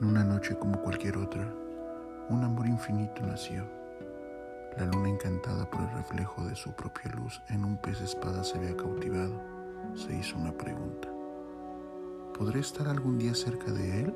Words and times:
noche 0.00 0.56
como 0.56 0.80
cualquier 0.80 1.16
otra, 1.16 1.42
un 2.28 2.44
amor 2.44 2.66
infinito 2.66 3.22
nació. 3.26 3.64
La 4.76 4.86
luna 4.86 5.08
encantada 5.08 5.68
por 5.68 5.80
el 5.80 5.90
reflejo 5.90 6.44
de 6.44 6.54
su 6.54 6.72
propia 6.72 7.10
luz 7.12 7.40
en 7.48 7.64
un 7.64 7.76
pez 7.78 8.00
espada 8.00 8.44
se 8.44 8.58
había 8.58 8.76
cautivado. 8.76 9.40
Se 9.94 10.14
hizo 10.14 10.36
una 10.36 10.52
pregunta. 10.52 11.08
¿Podré 12.36 12.60
estar 12.60 12.86
algún 12.86 13.18
día 13.18 13.34
cerca 13.34 13.72
de 13.72 14.02
él? 14.02 14.14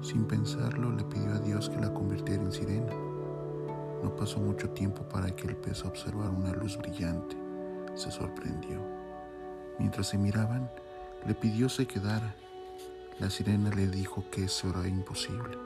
Sin 0.00 0.26
pensarlo, 0.26 0.90
le 0.92 1.04
pidió 1.04 1.34
a 1.34 1.38
Dios 1.40 1.68
que 1.68 1.80
la 1.80 1.92
convirtiera 1.92 2.42
en 2.42 2.52
sirena. 2.52 2.94
No 4.02 4.16
pasó 4.16 4.40
mucho 4.40 4.70
tiempo 4.70 5.02
para 5.02 5.34
que 5.36 5.48
el 5.48 5.56
pez 5.56 5.84
observara 5.84 6.30
una 6.30 6.52
luz 6.52 6.78
brillante. 6.78 7.36
Se 7.94 8.10
sorprendió. 8.10 8.80
Mientras 9.78 10.08
se 10.08 10.16
miraban, 10.16 10.70
le 11.26 11.34
pidió 11.34 11.68
se 11.68 11.86
quedara. 11.86 12.34
La 13.20 13.28
sirena 13.28 13.68
le 13.68 13.86
dijo 13.86 14.24
que 14.30 14.44
eso 14.44 14.70
era 14.70 14.88
imposible. 14.88 15.58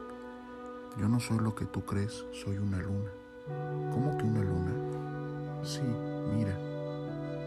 Yo 0.99 1.09
no 1.09 1.21
soy 1.21 1.39
lo 1.39 1.55
que 1.55 1.67
tú 1.67 1.85
crees, 1.85 2.25
soy 2.33 2.59
una 2.59 2.79
luna. 2.79 3.13
¿Cómo 3.93 4.19
que 4.19 4.25
una 4.25 4.43
luna? 4.43 5.63
Sí, 5.63 5.81
mira. 6.35 6.59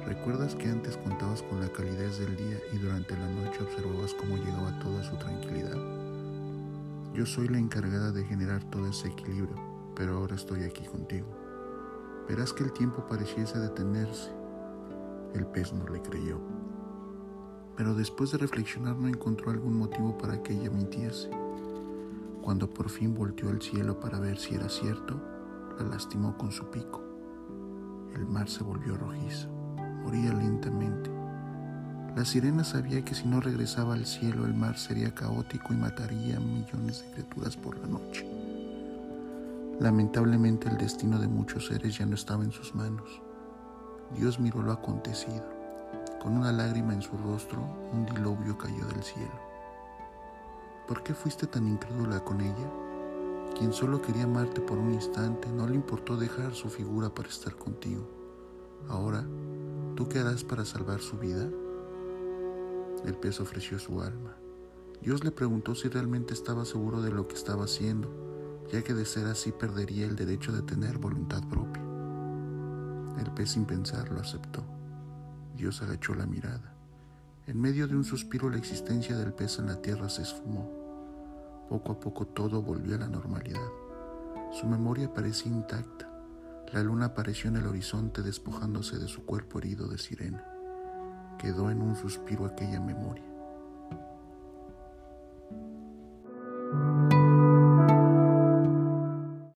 ¿Recuerdas 0.05 0.55
que 0.55 0.69
antes 0.69 0.95
contabas 0.95 1.43
con 1.43 1.59
la 1.59 1.67
calidez 1.67 2.19
del 2.19 2.37
día 2.37 2.57
y 2.71 2.77
durante 2.77 3.17
la 3.17 3.27
noche 3.27 3.61
observabas 3.61 4.13
cómo 4.13 4.37
llegaba 4.37 4.79
toda 4.79 5.03
su 5.03 5.17
tranquilidad? 5.17 5.75
Yo 7.13 7.25
soy 7.25 7.49
la 7.49 7.57
encargada 7.57 8.13
de 8.13 8.23
generar 8.23 8.63
todo 8.69 8.87
ese 8.87 9.09
equilibrio, 9.09 9.57
pero 9.93 10.19
ahora 10.19 10.35
estoy 10.35 10.63
aquí 10.63 10.85
contigo. 10.85 11.27
Verás 12.29 12.53
que 12.53 12.63
el 12.63 12.71
tiempo 12.71 13.05
pareciese 13.07 13.59
detenerse. 13.59 14.31
El 15.33 15.47
pez 15.47 15.73
no 15.73 15.85
le 15.89 16.01
creyó. 16.01 16.39
Pero 17.77 17.93
después 17.93 18.31
de 18.31 18.39
reflexionar 18.39 18.97
no 18.97 19.07
encontró 19.07 19.51
algún 19.51 19.77
motivo 19.77 20.17
para 20.17 20.41
que 20.43 20.53
ella 20.53 20.69
mintiese. 20.69 21.29
Cuando 22.41 22.69
por 22.69 22.89
fin 22.89 23.13
volteó 23.13 23.49
al 23.49 23.61
cielo 23.61 23.99
para 23.99 24.19
ver 24.19 24.39
si 24.39 24.55
era 24.55 24.67
cierto, 24.67 25.21
la 25.77 25.85
lastimó 25.85 26.37
con 26.37 26.51
su 26.51 26.65
pico. 26.71 27.03
El 28.15 28.25
mar 28.25 28.49
se 28.49 28.63
volvió 28.63 28.97
rojizo, 28.97 29.47
moría 30.03 30.33
lentamente. 30.33 31.11
La 32.15 32.25
sirena 32.25 32.63
sabía 32.63 33.05
que 33.05 33.13
si 33.13 33.27
no 33.27 33.41
regresaba 33.41 33.93
al 33.93 34.07
cielo 34.07 34.45
el 34.47 34.55
mar 34.55 34.77
sería 34.79 35.13
caótico 35.13 35.71
y 35.71 35.77
mataría 35.77 36.39
millones 36.39 37.03
de 37.03 37.11
criaturas 37.11 37.55
por 37.55 37.77
la 37.77 37.87
noche. 37.87 38.25
Lamentablemente 39.79 40.67
el 40.67 40.77
destino 40.77 41.19
de 41.19 41.27
muchos 41.27 41.67
seres 41.67 41.95
ya 41.95 42.07
no 42.07 42.15
estaba 42.15 42.43
en 42.43 42.51
sus 42.51 42.73
manos. 42.73 43.21
Dios 44.17 44.39
miró 44.39 44.63
lo 44.63 44.71
acontecido. 44.71 45.56
Con 46.21 46.35
una 46.35 46.51
lágrima 46.51 46.93
en 46.93 47.01
su 47.01 47.15
rostro, 47.17 47.61
un 47.93 48.05
diluvio 48.05 48.57
cayó 48.57 48.85
del 48.85 49.03
cielo. 49.03 49.39
¿Por 50.87 51.03
qué 51.03 51.13
fuiste 51.13 51.47
tan 51.47 51.67
incrédula 51.67 52.23
con 52.23 52.41
ella? 52.41 52.71
Quien 53.57 53.71
solo 53.71 54.01
quería 54.01 54.23
amarte 54.23 54.61
por 54.61 54.77
un 54.77 54.93
instante, 54.93 55.47
no 55.49 55.67
le 55.67 55.75
importó 55.75 56.17
dejar 56.17 56.53
su 56.53 56.69
figura 56.69 57.09
para 57.09 57.29
estar 57.29 57.55
contigo. 57.55 58.07
Ahora, 58.89 59.25
¿tú 59.95 60.07
qué 60.07 60.19
harás 60.19 60.43
para 60.43 60.65
salvar 60.65 61.01
su 61.01 61.17
vida? 61.17 61.47
El 63.05 63.15
pez 63.15 63.39
ofreció 63.39 63.77
su 63.79 64.01
alma. 64.01 64.35
Dios 65.01 65.23
le 65.23 65.31
preguntó 65.31 65.75
si 65.75 65.87
realmente 65.87 66.33
estaba 66.33 66.65
seguro 66.65 67.01
de 67.01 67.11
lo 67.11 67.27
que 67.27 67.35
estaba 67.35 67.65
haciendo, 67.65 68.09
ya 68.71 68.83
que 68.83 68.93
de 68.93 69.05
ser 69.05 69.27
así 69.27 69.51
perdería 69.51 70.05
el 70.05 70.15
derecho 70.15 70.51
de 70.51 70.63
tener 70.63 70.97
voluntad 70.97 71.41
propia. 71.47 71.83
El 73.19 73.31
pez 73.33 73.51
sin 73.51 73.65
pensarlo 73.65 74.19
aceptó. 74.19 74.76
Dios 75.57 75.81
agachó 75.81 76.13
la 76.13 76.27
mirada. 76.27 76.75
En 77.47 77.59
medio 77.59 77.87
de 77.87 77.95
un 77.95 78.03
suspiro 78.03 78.49
la 78.49 78.57
existencia 78.57 79.17
del 79.17 79.33
pez 79.33 79.57
en 79.57 79.65
la 79.65 79.81
tierra 79.81 80.07
se 80.07 80.21
esfumó. 80.21 81.65
Poco 81.67 81.93
a 81.93 81.99
poco 81.99 82.27
todo 82.27 82.61
volvió 82.61 82.95
a 82.95 82.99
la 82.99 83.07
normalidad. 83.07 83.67
Su 84.51 84.67
memoria 84.67 85.11
parecía 85.11 85.51
intacta. 85.51 86.07
La 86.71 86.83
luna 86.83 87.07
apareció 87.07 87.49
en 87.49 87.57
el 87.57 87.65
horizonte 87.65 88.21
despojándose 88.21 88.99
de 88.99 89.07
su 89.07 89.25
cuerpo 89.25 89.57
herido 89.57 89.87
de 89.87 89.97
sirena. 89.97 90.45
Quedó 91.39 91.71
en 91.71 91.81
un 91.81 91.95
suspiro 91.95 92.45
aquella 92.45 92.79
memoria. 92.79 93.25